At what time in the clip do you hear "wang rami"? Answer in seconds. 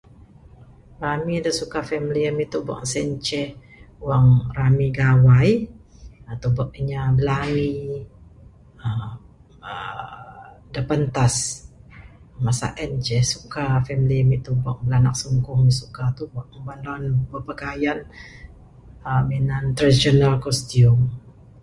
4.07-4.87